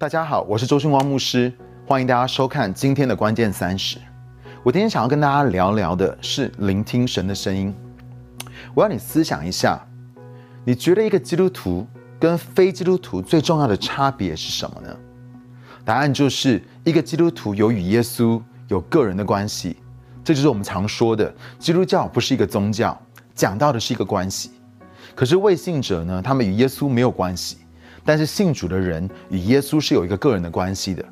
[0.00, 1.52] 大家好，我是周训光牧师，
[1.84, 3.98] 欢迎大家收看今天的关键三十。
[4.62, 7.74] 我今天想要跟大家聊聊的是聆听神的声音。
[8.76, 9.84] 我要你思想一下，
[10.64, 11.84] 你觉得一个基督徒
[12.20, 14.96] 跟非基督徒最重要的差别是什么呢？
[15.84, 19.78] 答案就是一个基督徒有与耶稣有个人的关系，
[20.22, 22.96] 这就是我们常说的基督教不是一个宗教，
[23.34, 24.52] 讲到的是一个关系。
[25.16, 27.58] 可是未信者呢，他们与耶稣没有关系。
[28.08, 31.04] 但是信主的人与耶稣是有一个个人的关系的。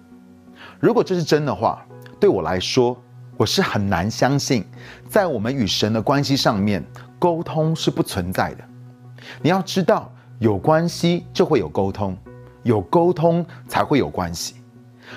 [0.80, 1.87] 如果这是真的话，
[2.18, 2.96] 对我来说，
[3.37, 4.64] 我是很难相信，
[5.06, 6.82] 在我们与神的关系上面，
[7.18, 8.64] 沟通是不存在的。
[9.42, 12.16] 你要知道，有关系就会有沟通，
[12.62, 14.54] 有沟通才会有关系。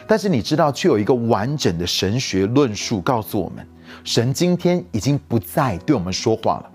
[0.05, 3.65] 但是你知道，却有一个完整的神学论述告诉我们，
[4.03, 6.71] 神今天已经不再对我们说话了。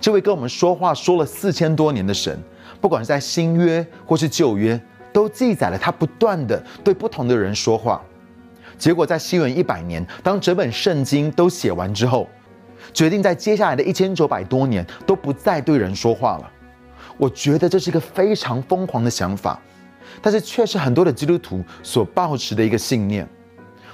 [0.00, 2.36] 这位跟我们说话说了四千多年的神。
[2.84, 4.78] 不管是在新约或是旧约，
[5.10, 7.98] 都记载了他不断的对不同的人说话。
[8.76, 12.28] 结果在西元一百年，当整本圣经都写完之后，
[12.92, 16.50] 决定在接下来的一千九百多年都不再对人说话了。
[17.16, 19.58] 我觉得这是一个非常疯狂的想法，
[20.20, 23.26] 但是却是很多的基督徒所抱持的一个信念。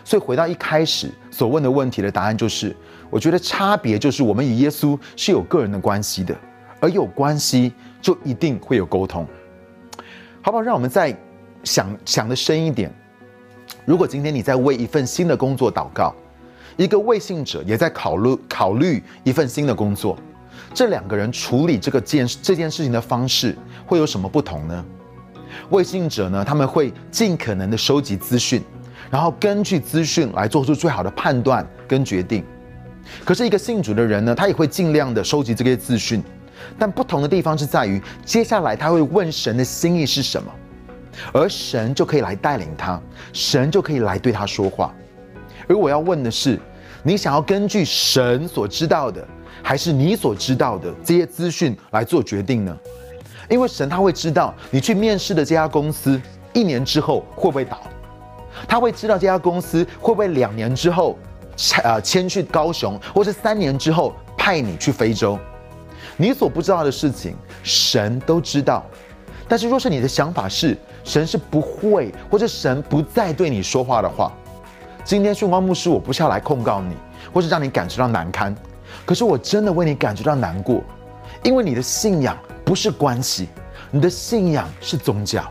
[0.04, 2.74] 所以回到一开始所问的问题的答案就是：
[3.08, 6.36] 我觉得差别就是我们与耶稣是有个人的关系的，
[6.80, 7.72] 而有关系。
[8.00, 9.26] 就一定会有沟通，
[10.42, 10.62] 好不好？
[10.62, 11.16] 让我们再
[11.64, 12.92] 想想的深一点。
[13.84, 16.14] 如果今天你在为一份新的工作祷告，
[16.76, 20.18] 一个未信者也在考虑考虑一份新的工作，
[20.72, 23.56] 这两个人处理这个件这件事情的方式
[23.86, 24.84] 会有什么不同呢？
[25.70, 28.62] 未信者呢，他们会尽可能的收集资讯，
[29.10, 32.44] 然后根据资讯来做出最好的判断跟决定。
[33.24, 36.22] 可是，一个信主的人呢，他也会尽量的收集这些资讯。
[36.78, 40.50] 但不同的地方是在于，接下来他会问神的心意是什么，
[41.32, 43.00] 而神就可以来带领他，
[43.32, 44.94] 神就可以来对他说话。
[45.68, 46.58] 而我要问的是，
[47.02, 49.26] 你想要根据神所知道的，
[49.62, 52.76] 还是你所知道的这些资讯来做决定呢？
[53.48, 56.20] 因为神他会知道你去面试的这家公司
[56.52, 57.80] 一年之后会不会倒，
[58.68, 61.18] 他会知道这家公司会不会两年之后，
[61.82, 65.38] 呃迁去高雄，或是三年之后派你去非洲。
[66.20, 68.84] 你所不知道的事情，神都知道。
[69.48, 74.30] 但是，若是你的想法是神是不会，或者神不再对你说话的话，
[75.02, 76.94] 今天顺光牧师，我不是要来控告你，
[77.32, 78.54] 或是让你感觉到难堪。
[79.06, 80.84] 可是，我真的为你感觉到难过，
[81.42, 83.48] 因为你的信仰不是关系，
[83.90, 85.50] 你的信仰是宗教。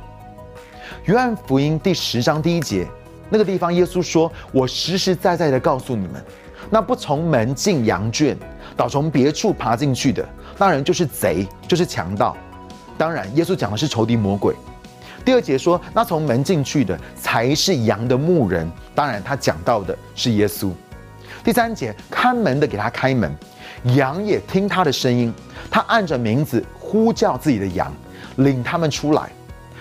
[1.06, 2.88] 约翰福音第十章第一节，
[3.28, 6.24] 那个地方，耶稣说：“我实实在在的告诉你们，
[6.69, 8.38] 那不从门进羊圈，
[8.78, 10.24] 倒从别处爬进去的。”
[10.59, 12.36] 当然就是贼，就是强盗。
[12.97, 14.53] 当然，耶稣讲的是仇敌魔鬼。
[15.24, 18.69] 第二节说，那从门进去的才是羊的牧人。
[18.94, 20.69] 当然，他讲到的是耶稣。
[21.46, 23.34] 第三节，看门的给他开门，
[23.96, 25.34] 羊也听他的声音。
[25.72, 27.90] 他按着名字呼叫自己的羊，
[28.36, 29.30] 领他们出来。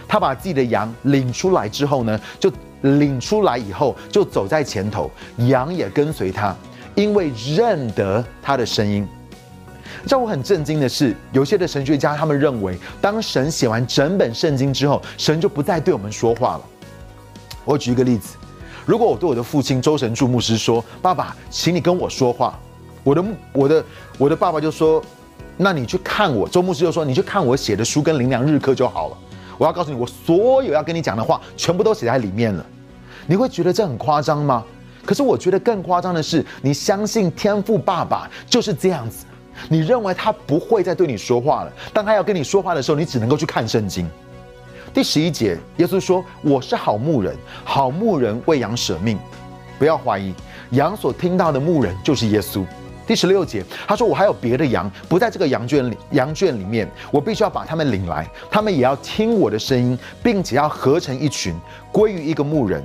[0.06, 2.52] 他把自己的羊领出来之后呢，就
[2.82, 6.54] 领出来以后就走在前头，羊也跟随他，
[6.94, 9.06] 因为认得他的声音。
[10.08, 16.60] 让我很震惊的是，有些的神学家他们认为，当神写完整本圣经之后，神就不再对我们说话了。
[17.66, 18.36] 我举一个例子，
[18.86, 22.58] 如果我对我的父亲周神柱牧师说：“爸爸，请你跟我说话。”
[23.04, 23.84] 我的我的
[24.16, 25.02] 我的爸爸就说
[25.58, 29.18] ：“那你去看我。”周牧师就说：“你去看我写的书跟灵粮日课就好了。”
[29.58, 32.64] 我要告诉你，我所有要跟你讲的话，全部都写在里面了。
[33.26, 34.64] 你会觉得这很夸张吗？
[35.04, 39.26] 可是我觉得更夸张的是，你相信天赋爸爸就是这样子。
[39.68, 41.72] 你认为他不会再对你说话了？
[41.92, 44.08] 当他要跟你说话的时候，你只能够去看圣经。
[44.94, 49.18] 第十一节，耶稣说：“我是好牧人，好牧人为羊舍命。”
[49.78, 50.34] 不要怀疑，
[50.70, 52.64] 羊所听到的牧人就是耶稣。
[53.06, 61.54] 第十六节，他说：“我还有别的羊，不在这个羊圈里，羊圈里面，我必须要把他们领来，他们也要听我的声音，并且要合成一群，
[61.92, 62.82] 归于一个牧人。”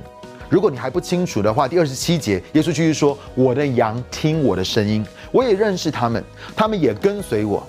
[0.50, 5.04] 如果你还不清楚的话，第二十七节，耶稣继续说：“我的羊听我的声音，
[5.34, 6.22] 我也认识他们，
[6.54, 7.66] 他们也跟随我。”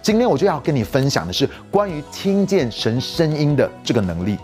[0.00, 4.38] 今天我就要跟你分享的是关于听见神声音的这个能力。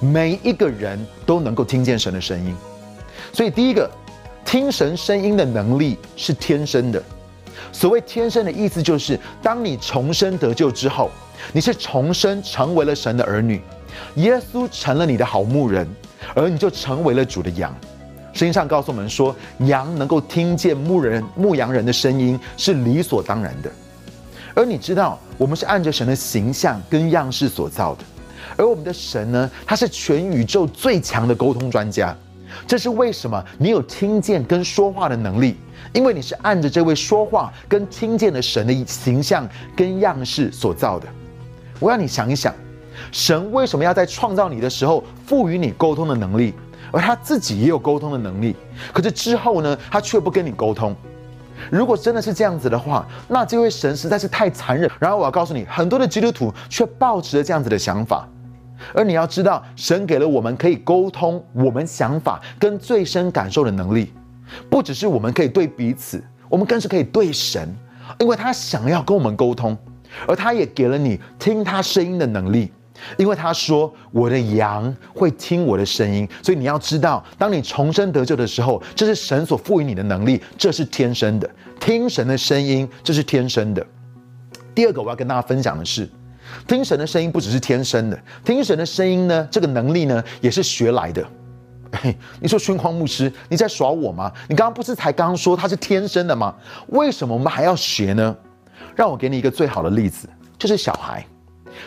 [0.00, 2.54] 每一个人都能够听见神的声音，
[3.32, 3.90] 所以第一个，
[4.44, 7.02] 听神声音的能力是天生的。
[7.72, 11.10] 所谓天生的意思，就是当你重生得救之后，
[11.54, 13.62] 你是重生成为了神的儿女，
[14.16, 15.88] 耶稣成了你的好牧人。
[16.34, 17.76] 而你就成为了主的羊。
[18.34, 23.70] 圣经上告诉我们说，羊能够听见牧人、牧羊人的声音是理所当然的。
[24.54, 28.04] 而你知道，我们是按着神的形象跟样式所造的，
[28.56, 32.14] 而我们的神呢，他是全宇宙最强的沟通专家。
[32.66, 33.42] 这是为什么？
[33.56, 35.56] 你有听见跟说话的能力，
[35.92, 41.06] 因为你是按着这位说话跟听见的神的形象跟样式所造的。
[41.78, 42.52] 我要你想一想，
[43.12, 46.54] 神为什么要在创造你的时候赋予你沟通的能力，
[46.94, 48.54] 而他自己也有沟通的能力，
[48.92, 50.94] 可是之后呢，他却不跟你沟通。
[51.68, 54.88] 如果真的是这样子的话，那这位神实在是太残忍。
[55.00, 58.28] 然后我要告诉你，很多的基督徒却抱持了这样子的想法。
[58.92, 64.12] 而你要知道，神给了我们可以沟通我们想法跟最深感受的能力，
[64.70, 67.74] 不只是我们可以对彼此，我们更是可以对神，
[68.20, 69.76] 因为他想要跟我们沟通，
[70.28, 72.72] 而他也给了你听他声音的能力，
[73.16, 81.50] 因为他说我的羊会听我的声音，所以你要知道，当你重生得救的时候，这是神所赋予你的能力，这是天生的，
[81.80, 83.86] 听神的声音，这是天生的。
[84.74, 86.08] 第二个我要跟大家分享的是。
[86.68, 91.26] 听神的声音不只是天生的，听神的声音呢，这个能力呢也是学来的。
[92.40, 94.30] 你说宣光牧师，你在耍我吗？
[94.48, 96.54] 你刚刚不是才刚刚说他是天生的吗？
[96.88, 98.36] 为什么我们还要学呢？
[98.94, 101.24] 让我给你一个最好的例子，就是小孩。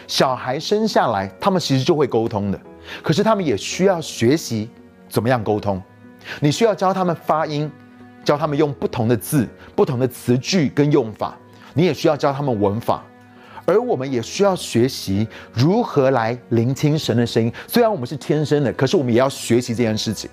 [0.07, 2.60] 小孩生下来，他们其实就会沟通的，
[3.01, 4.69] 可是他们也需要学习
[5.10, 5.81] 怎么样沟通。
[6.39, 7.72] 你需要教他们发音，
[8.24, 11.38] 教他们用不同的字、不同的词句跟用法，
[11.74, 13.04] 你也需要教他们文法。
[13.66, 17.51] 而我们也需要学习如何来聆听神的声音。
[17.68, 20.30] 虽然我们是天生的，可是我们也要学习这件事情。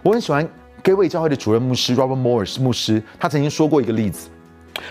[0.00, 0.48] 我很喜欢
[0.80, 4.28] g a y 教会的主任牧师 Robert Morris 牧师，他曾经说过一个例子。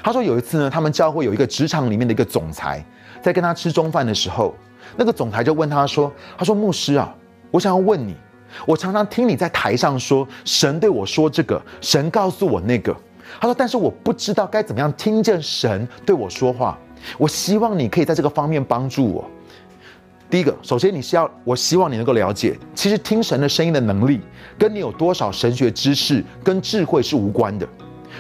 [0.04, 2.86] 他说有一次呢，他们教会有一个职场里面的一个总裁，
[3.22, 4.56] 在跟他吃中饭的时候，
[4.96, 7.14] 那个总裁就问他说：“他说牧师啊，
[7.52, 8.16] 我想要问你，
[8.66, 12.96] 我常常听你在台上说神对我说这个，神告诉我那个。
[13.40, 16.78] 他说，但是我不知道该怎么样听见神对我说话。”
[17.18, 19.24] 我希望你可以在这个方面帮助我。
[20.30, 24.20] 第一个，首先你是要，我希望你能够了解，其实听神的声音的能力，
[24.58, 27.66] 跟你有多少神学知识跟智慧是无关的。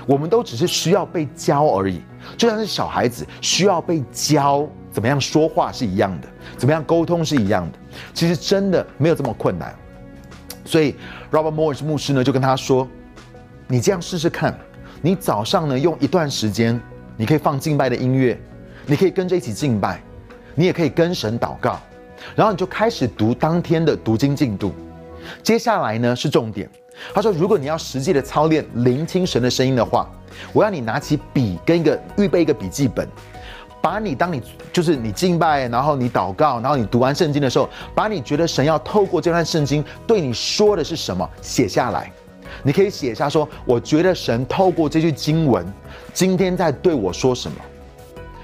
[0.07, 2.01] 我们都只是需要被教而已，
[2.37, 4.65] 就像是小孩子需要被教
[4.99, 7.79] 怎么样说话是一样的，怎么样沟通是一样的。
[8.13, 9.73] 其实真的没有这么困难。
[10.65, 10.93] 所以
[11.31, 12.85] ，Robert Morris 牧师呢就跟他说
[13.65, 14.53] ：“你这样试试看，
[15.01, 16.77] 你早上呢用一段时间，
[17.15, 18.37] 你可以放敬拜的音乐。”
[18.85, 20.01] 你可以跟着一起敬拜，
[20.53, 21.79] 你也可以跟神祷告，
[22.35, 24.73] 然后你就开始读当天的读经进度。
[25.41, 26.69] 接下来呢是重点，
[27.13, 30.09] 他说：如果你要实际的操练聆听神的声音的话，
[30.51, 33.07] 我要你拿起笔跟一个预备一个笔记本，
[33.81, 34.41] 把你当你
[34.73, 42.11] 就是你敬拜，然后你祷告，然后你读完圣经的时候，把你觉得神要透过这段圣经对你说的是什么写下来。
[42.63, 45.65] 你可以写下说：我觉得神透过这句经文，
[46.13, 47.57] 今天在对我说什么。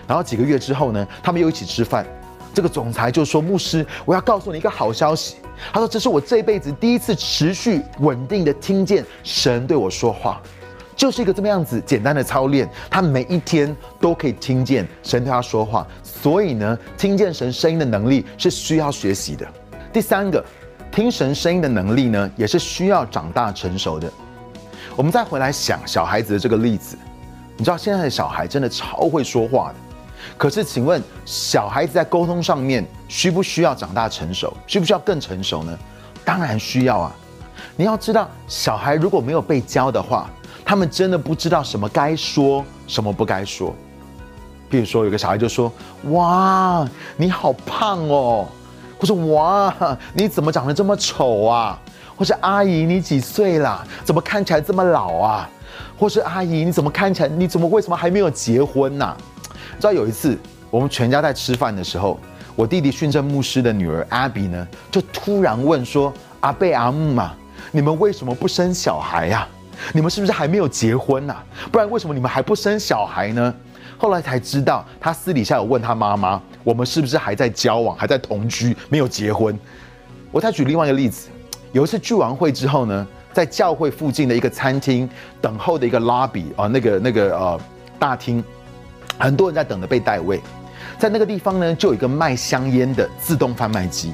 [0.07, 2.05] 然后几个月之后呢，他们又一起吃饭。
[2.53, 5.35] 这个总裁就说：“牧师，我要告诉你一个好消息。”
[5.73, 10.41] 他说：“这是我这辈子第一次持续稳定的听见神对我说话，
[10.95, 12.69] 就是一个这么样子简单的操练。
[12.89, 15.85] 他每一天都可以听见神对他说话。
[16.03, 19.45] 所以呢，听见神声音的能力是需要学习的。
[19.93, 20.43] 第三个，
[20.91, 24.11] 听神声音的能力呢，也是需要长大成熟的。
[24.95, 26.97] 我们再回来想小孩子的这个例子，
[27.57, 29.75] 你知道现在的小孩真的超会说话的。
[30.37, 34.51] 可是，请问小孩子在沟通上面需不需要长大成熟？
[34.65, 35.77] 需不需要更成熟呢？
[36.23, 37.15] 当然需要啊！
[37.75, 40.29] 你要知道，小孩如果没有被教的话，
[40.65, 43.73] 他们真的不知道什么该说，什么不该说。
[44.67, 45.71] 比如说，有个小孩就说
[46.09, 48.47] ：“哇，你好胖哦！”
[48.99, 49.73] 或者“哇，
[50.13, 51.79] 你怎么长得这么丑啊？”
[52.17, 53.85] 或是“阿姨，你几岁啦？
[54.03, 55.49] 怎么看起来这么老啊？”
[55.97, 57.29] 或是“阿姨，你怎么看起来？
[57.29, 59.15] 你怎么为什么还没有结婚呢？”
[59.79, 60.35] 知道有一次，
[60.71, 62.19] 我们全家在吃饭的时候，
[62.55, 67.33] 我弟弟训正牧师的女儿阿比呢，就突然问说：“阿贝阿木嘛，
[67.71, 69.47] 你们为什么不生小孩呀？
[69.93, 71.35] 你们是不是还没有结婚呐？
[71.71, 73.53] 不然为什么你们还不生小孩呢？”
[73.97, 79.57] 后来才知道，他私底下有问他妈妈：“我们是不是还在交往，还在同居，没有结婚？”
[80.31, 81.29] 我再举另外一个例子，
[81.71, 87.59] 有一次聚完会之后呢，在教会附近的一个餐厅等候的一个 lobby 啊，那个那个呃
[87.97, 88.43] 大厅。
[89.17, 90.41] 很多人在等着被代位，
[90.99, 94.11] 在那个地方呢，就有一个卖香烟的自动贩卖机，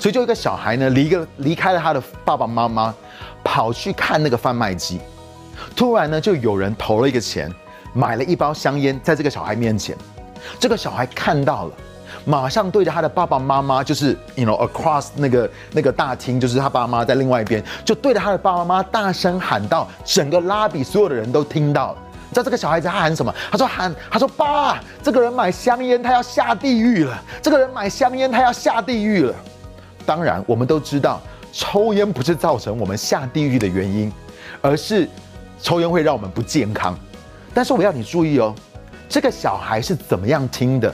[0.00, 2.92] 所以就一个小孩呢，离个离开了他的爸爸妈妈，
[3.44, 5.00] 跑去看那个贩卖机。
[5.76, 7.52] 突然呢，就有人投了一个钱，
[7.92, 9.96] 买了一包香烟，在这个小孩面前。
[10.58, 11.72] 这个小孩看到了，
[12.24, 21.98] 马上对着他的爸爸妈妈，就是 you know across 那个那个大厅，就是他爸妈在另外一边，就对着他的爸爸妈妈大声喊道：“整个拉比所有的人都听到了。”
[22.28, 23.32] 你知道这个小孩子他喊什么？
[23.50, 27.22] 他说喊，他说爸，这个人买香烟，他要下地狱了。
[27.42, 29.34] 这个人买香烟，他要下地狱了。
[30.06, 31.20] 当然，我们都知道，
[31.52, 34.10] 抽烟不是造成我们下地狱的原因，
[34.60, 35.06] 而是
[35.60, 36.98] 抽烟会让我们不健康。
[37.54, 38.54] 但是我要你注意哦，
[39.08, 40.92] 这个小孩是怎么样听的？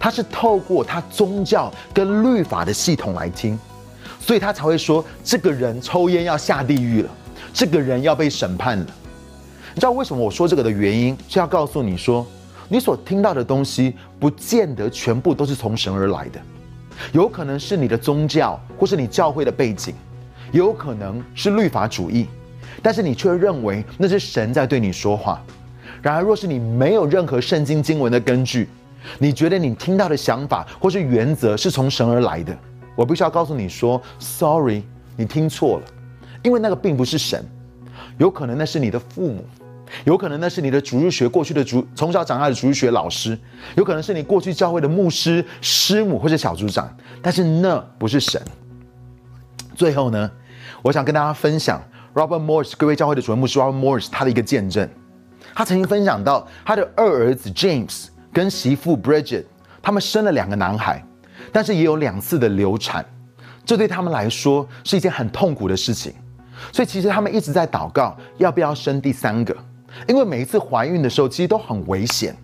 [0.00, 3.56] 他是透过他宗教跟律法的系统来听，
[4.18, 7.10] 所以他才会说这个人抽烟要下地狱了，
[7.54, 8.86] 这个人要被审判了。
[9.72, 11.16] 你知道为什么我说这个的原因？
[11.28, 12.26] 是要告诉你说，
[12.68, 16.40] 你所听到的东西不见得全部都是从神而来的，
[17.12, 19.94] 有可能是你的宗教或是你教会的背景，
[20.52, 22.26] 有可能是律法主义，
[22.82, 25.42] 但是你却认为那是神在对你说话。
[26.02, 28.68] 然而，若是你没有任何圣经经文的根据，
[29.18, 32.56] 你觉得你听到的想法或是原则是从神而来的？
[32.94, 34.82] 我必须要告诉你说，sorry，
[35.16, 35.84] 你听错了，
[36.42, 37.44] 因为那个并不是神，
[38.18, 39.44] 有可能那是你的父母，
[40.04, 43.38] 有可能那是你的主日学过去的主从小长大的主日学老师，
[43.76, 46.88] 有可能是你过去教会的牧师、师母或者小组长，
[47.22, 48.40] 但是那不是神。
[49.74, 50.30] 最后呢，
[50.82, 51.82] 我想跟大家分享
[52.14, 54.88] Robert Morris 各位教会的主任牧师 Robert Morris 他的一个见证，
[55.54, 58.06] 他曾经分享到他的二儿子 James。
[58.32, 59.44] 跟媳妇 Bridget，
[59.80, 61.02] 他们生了两个男孩，
[61.50, 63.02] 但是也有两次的流产，
[63.64, 66.12] 这对他们来说是一件很痛苦的事情。
[66.70, 69.56] 所以其实他们一直在祷告，要不要生第三个？
[70.08, 72.36] 因为每一次怀孕的时候，其实都很危险。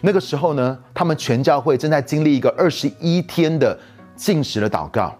[0.00, 3.78] 那个时候呢，他们全教会正在经历一个二十一天的
[4.16, 5.14] 禁食的祷告，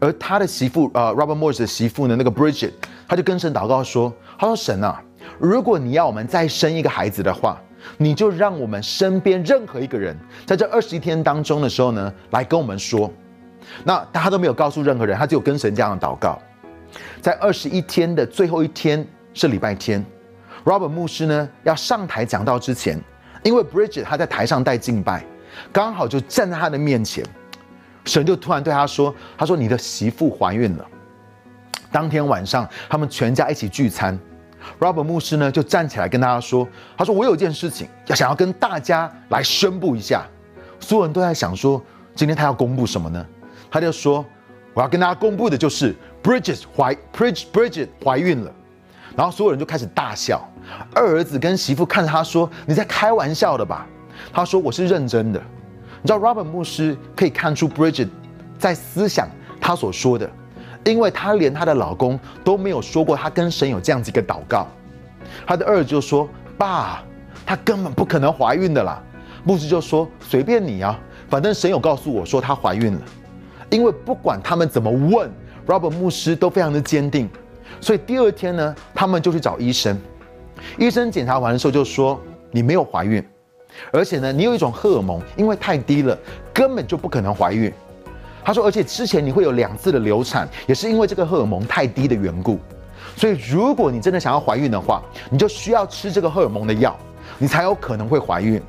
[0.00, 2.72] 而他的媳妇呃 Robert Morris 的媳妇呢，那个 Bridget，
[3.06, 5.02] 他就跟神祷告说：“他说神啊，
[5.38, 7.60] 如果你要我们再生一个孩子的话。”
[7.98, 13.10] 你就让我们身边任何一个人，在这二十一天当中的时候呢，来跟我们说。
[13.82, 16.40] 那他都没有告诉任何人，他只有跟神这样的祷告。
[17.20, 20.04] 在二十一天的最后一天是礼拜天
[20.64, 23.00] ，Robert 牧师呢要上台讲道之前，
[23.42, 25.24] 因为 Bridget 他在台上带敬拜，
[25.72, 27.24] 刚好就站在他的面前，
[28.04, 30.86] 神就突然对他说：“他说你的媳妇怀孕了。”
[31.92, 34.18] 当天晚上，他们全家一起聚餐。
[34.78, 36.66] Robert 牧师呢就站起来跟大家说
[36.96, 40.24] ：“他说我有件事情要想要跟大家来宣布一下。”
[40.78, 41.82] 所有人都在想说
[42.14, 43.26] ：“今天他要公布什么呢？”
[43.70, 44.24] 他就说
[44.72, 48.52] ：“我要跟大家公布的就是 Bridget 怀 Bridget Bridget 怀孕了。”
[49.16, 50.48] 然后所有人就开始大笑。
[50.94, 53.86] 二儿子跟媳妇看着他说：“你在开玩笑的吧？”
[54.32, 55.40] 他说：“我是认真的。”
[56.02, 58.08] 你知道 Robert 牧师可以看出 Bridget
[58.58, 59.28] 在思想
[59.60, 60.30] 他所说的。
[60.84, 64.66] 因为她连她的老公都没有说过，她跟神有这样子一个祷告。
[65.46, 66.28] 她的二儿就说
[66.58, 67.04] ：“爸，
[67.46, 69.00] 她根本不可能怀孕的啦。”
[69.44, 73.00] 牧师就说：“随便你啊，反正神有告诉我说她怀孕了。”
[73.70, 75.30] 因为不管他们怎么问
[75.68, 77.30] ，Robert 牧师都非常的坚定。
[77.80, 79.96] 所以第二天呢，他们就去找医生。
[80.78, 83.22] 医生检查完的时候就说：“你没有怀孕，
[83.92, 86.16] 而且呢，你有一种荷尔蒙，因为太低了，
[86.52, 87.72] 根本就不可能怀孕。”
[88.44, 92.58] 他说：“而且之前你会有两次的流产，也是因为这个荷尔蒙太低的缘故。
[93.16, 96.96] 所以如果你真的想要怀孕的话，你就需要吃这个荷尔蒙的药，
[97.38, 98.60] 你才有可能会怀孕。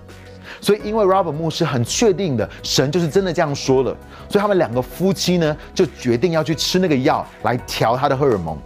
[0.61, 3.95] 所以因为 Robert 牧师很确定的，神就是真的这样说了，
[4.29, 8.57] 所以他们两个夫妻呢就决定要去吃那个药来调他的荷尔蒙。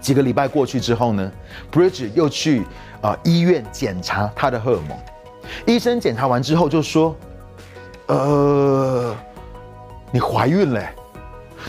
[0.00, 1.32] 几个礼拜过去之后呢
[1.72, 2.64] ，Bridget 又去
[3.00, 4.96] 呃医院检查他的荷尔蒙，
[5.66, 7.16] 医生检查完之后就说，
[8.06, 9.16] 呃。”
[10.10, 10.82] 你怀孕了，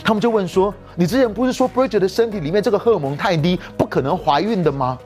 [0.01, 4.98] 他们就问说：“你之前不是说 Bridget 的身体里面这个荷尔蒙太低，不可能怀孕的吗？”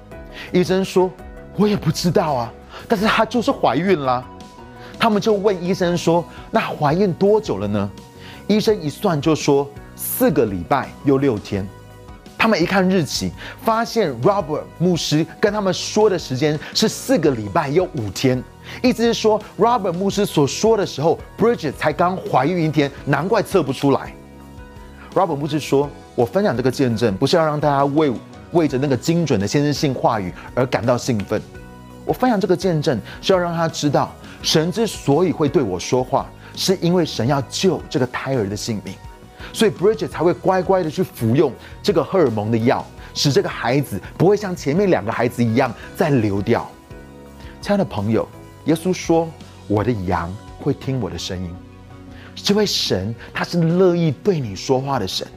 [0.54, 1.10] 医生说
[1.58, 2.54] ：“我也不知道啊，
[2.88, 4.24] 但是她就是怀孕了。”
[5.00, 7.90] 他们就问医生说：“那怀孕多久了呢？”
[8.46, 11.68] 医生一算就说：“四个礼拜又六天。”
[12.44, 13.32] 他们一看日期，
[13.64, 18.44] 发现 Robert 牧师跟他们说的时间是四个礼拜又五天。
[18.82, 24.14] 意思是说，Robert 牧师所说的时候，Bridget 才刚怀孕一天，难怪测不出来。
[25.14, 28.12] Robert 牧师说：“我分享这个见证，不是要让大家为
[28.52, 31.42] 为着那个精准的先知性话语而感到兴奋。
[32.04, 38.94] 我分享这个见证，是要让他知道，神之所以会对我说话，是因为神要救这个胎儿的性命，
[39.54, 46.70] 所以 Bridget 才会乖乖的去服用这个荷尔蒙的药，使这个孩子不会像前面两个孩子一样再流掉。”
[47.62, 48.28] 亲爱的朋友。
[48.66, 49.30] 耶稣说
[49.68, 51.54] ：“我的羊会听我的声音。”
[52.34, 55.28] 这位神他是乐意对你说话的神，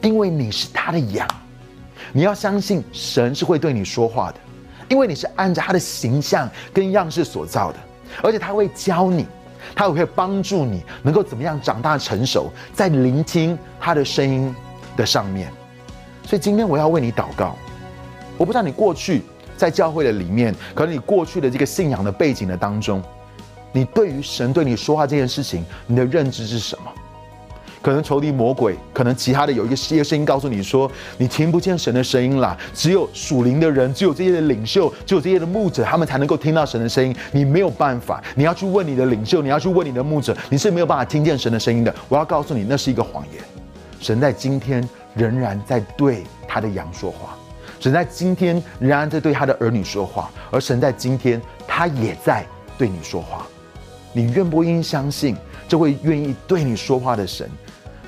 [0.00, 1.28] 因为你是他的羊。
[2.12, 4.38] 你要相信神是会对你说话的，
[4.88, 7.78] 因为你是按照他的形象跟样式所造的，
[8.22, 9.26] 而且他会教你，
[9.74, 14.54] 他也会帮助你能够怎么样长大成熟，在聆听他的声音
[14.96, 15.50] 的上面。
[16.26, 17.56] 所以今天我要为你祷告。
[18.38, 19.22] 我不知道你过去。
[19.54, 23.00] 在教会的里面，可能你过去的这个信仰的背景的当中，
[23.70, 26.90] 你对于神对你说话这件事情，你的认知是什么？
[27.82, 37.14] 可能仇敌魔鬼，可能其他的有一个一个声音告诉你说，你听不见神的声音啦，只有属灵的人，只有这些的领袖，只有这些的牧者，他们才能够听到神的声音。
[37.32, 41.92] 你没有办法，你要去问你的领袖，你要去问你的牧者，你是没有办法听见神的声音的。
[42.08, 43.42] 我要告诉你，那是一个谎言。
[44.00, 47.36] 神在今天仍然在对他的羊说话，
[47.80, 52.46] 神在今天仍然在对他的儿女说话，而神在今天他也在
[52.78, 53.44] 对你说话。
[54.12, 55.34] 你愿不愿意相信
[55.66, 57.50] 这位愿意对你说话的神？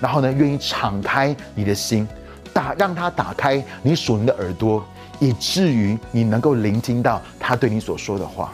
[0.05, 2.07] 然后呢，愿意敞开你的心，
[2.53, 4.85] 打让他打开你属灵的耳朵，
[5.19, 8.53] 以至于你能够聆听到他对你所说的话。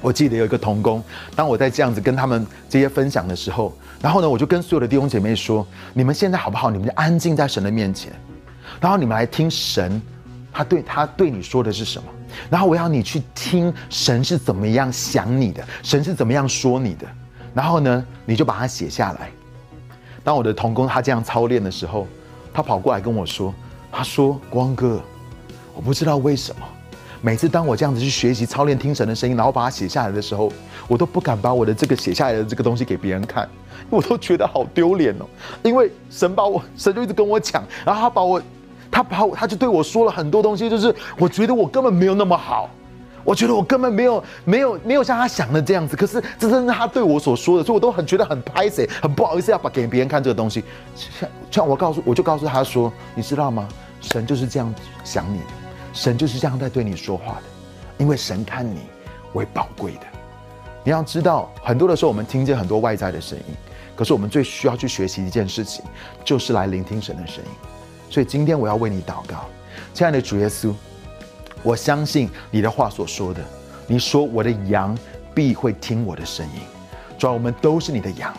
[0.00, 1.00] 我记得有一个童工，
[1.36, 3.72] 当我在这样子跟他们这些分享的时候，
[4.02, 6.68] 然后呢，我就跟所有的弟兄姐妹说：你们现在好不好？
[6.68, 8.12] 你们就安静在神的面前，
[8.80, 10.02] 然后你们来听神，
[10.52, 12.08] 他对他对你说的是什么？
[12.50, 17.06] 然后我要你去听神是怎么样想你的，神是怎么样说你的，
[17.54, 19.30] 然后呢，你就把它写下来。
[20.24, 22.06] 当我的童工他这样操练的时候，
[22.52, 23.54] 他跑过来跟我说
[23.92, 24.98] ：“他说光哥，
[25.74, 26.66] 我不知道为什么，
[27.20, 30.50] 每次当我这样子去学习操练听神的声音，然后把它写下来的时候，
[30.88, 33.46] 我都不敢把我的这个写下来的这个东西给别人看，
[33.90, 35.26] 我都觉得好丢脸哦。
[35.62, 38.42] 因为神把我，神就一直跟我讲，然后他把我，
[38.90, 42.70] 他把我，他就对我说了很多东西，就是我觉得我根本没有那么好。”
[43.24, 50.62] 我觉得我根本没有没有没有像他想的这样子，可是这正是他对我所说的，所以我都很觉得很拍谁，很不好意思要把给别人看这个东西。
[50.94, 53.66] 像像我告诉我就告诉他说，你知道吗？
[54.00, 55.46] 神就是这样想你的，
[55.94, 57.42] 神就是这样在对你说话的，
[57.96, 58.80] 因为神看你
[59.32, 60.00] 为宝贵的。
[60.82, 63.54] 你要知道，很多的时候我们听见很多外在的声音，
[63.96, 65.82] 可是我们最需要去学习一件事情，
[66.22, 67.50] 就是来聆听神的声音。
[68.10, 69.46] 所以今天我要为你祷告，
[69.94, 70.74] 亲爱的主耶稣。
[71.64, 73.40] 我相信你的话所说的，
[73.86, 74.96] 你说我的羊
[75.34, 76.60] 必会听我的声音。
[77.16, 78.34] 主要我们都是你的羊，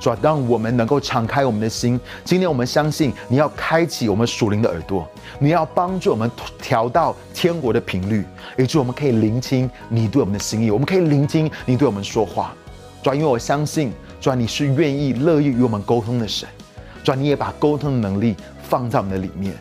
[0.00, 2.00] 主要让我们能够敞开我们的心。
[2.24, 6.28] 今天我们相信你要开启我们属灵的耳朵，你要帮助我们
[6.60, 8.24] 调到天国的频率，
[8.58, 12.52] 以致我们可以聆听你对我们的心意，我们可以聆听你对我们说话。
[13.04, 16.48] 主要因为我相信，主要你是愿意乐意与我们沟通的神，
[17.04, 18.34] 主要你也把沟通的能力
[18.64, 19.54] 放在我们的里面。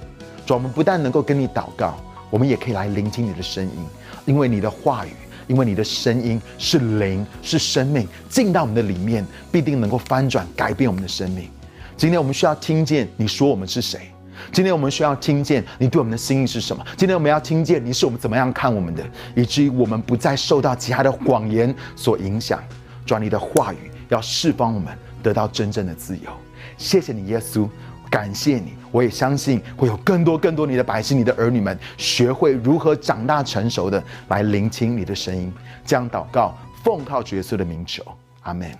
[0.47, 1.95] 主要我们不但能够跟你祷告。
[2.33, 3.85] 我们也可以来聆听你的声音，
[4.25, 5.11] 因为你的话语，
[5.45, 11.47] 因为你的声音是灵，是生命，进到我们的里面，必定能够翻转、改变我们的生命。
[11.95, 14.11] 今天我们需要听见你说我们是谁，
[14.51, 16.83] 今天我们需要听见你对我们的心意是什么。
[16.97, 19.03] 今天我们要听见你是我们怎么样看我们的，
[19.35, 22.59] 以至于我们不再受到其他的谎言所影响。
[23.05, 24.91] 转你的话语要释放我们，
[25.21, 26.31] 得到真正的自由。
[26.79, 27.69] 谢谢你，耶稣。
[28.13, 35.51] 感谢你，我也相信会有更多更多你的百姓、你的儿女们学会如何长大成熟的来聆听你的声音。
[35.83, 38.03] 这样祷告，奉靠角色的名求，
[38.41, 38.71] 阿门。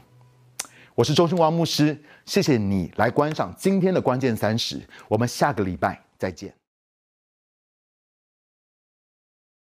[0.94, 6.54] 我是周兴光牧师，谢谢你来观赏今天的关键三十，我们下个礼拜再见。